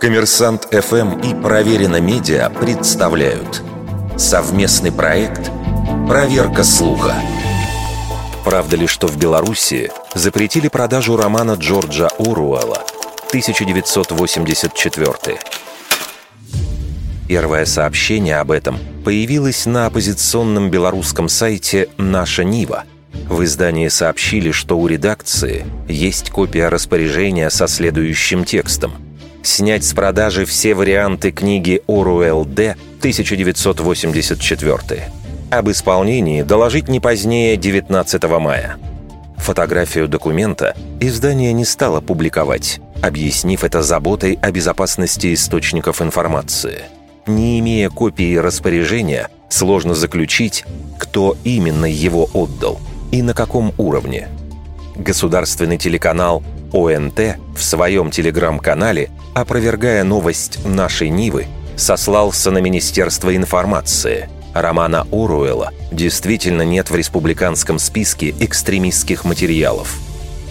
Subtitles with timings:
[0.00, 3.62] Коммерсант ФМ и Проверено Медиа представляют
[4.16, 5.50] совместный проект
[6.06, 7.14] «Проверка слуха».
[8.44, 12.84] Правда ли, что в Беларуси запретили продажу романа Джорджа Оруэлла
[13.28, 15.38] 1984?
[17.26, 22.84] Первое сообщение об этом появилось на оппозиционном белорусском сайте «Наша Нива».
[23.28, 28.94] В издании сообщили, что у редакции есть копия распоряжения со следующим текстом–
[29.46, 32.76] снять с продажи все варианты книги Оруэлл Д.
[32.98, 35.12] 1984.
[35.50, 38.76] Об исполнении доложить не позднее 19 мая.
[39.36, 46.80] Фотографию документа издание не стало публиковать, объяснив это заботой о безопасности источников информации.
[47.26, 50.64] Не имея копии распоряжения, сложно заключить,
[50.98, 52.80] кто именно его отдал
[53.12, 54.28] и на каком уровне.
[54.96, 56.42] Государственный телеканал
[56.72, 64.28] ОНТ в своем телеграм-канале, опровергая новость нашей Нивы, сослался на Министерство информации.
[64.54, 69.98] Романа Оруэлла действительно нет в республиканском списке экстремистских материалов.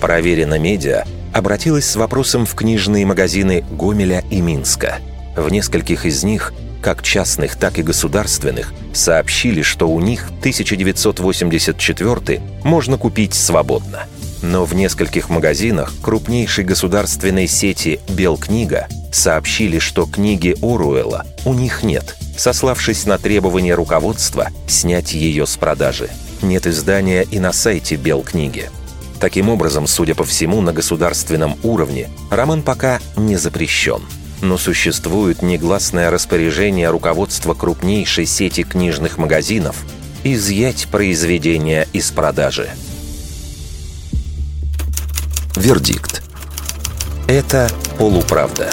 [0.00, 4.98] Проверено медиа обратилась с вопросом в книжные магазины Гомеля и Минска.
[5.36, 6.52] В нескольких из них,
[6.84, 14.04] как частных, так и государственных, сообщили, что у них 1984 можно купить свободно–
[14.44, 22.14] но в нескольких магазинах крупнейшей государственной сети «Белкнига» сообщили, что книги Оруэлла у них нет,
[22.36, 26.10] сославшись на требование руководства снять ее с продажи.
[26.42, 28.70] Нет издания и на сайте «Белкниги».
[29.18, 34.02] Таким образом, судя по всему, на государственном уровне роман пока не запрещен.
[34.40, 39.84] Но существует негласное распоряжение руководства крупнейшей сети книжных магазинов
[40.24, 42.70] изъять произведение из продажи.
[45.56, 46.22] Вердикт.
[47.28, 48.70] Это полуправда.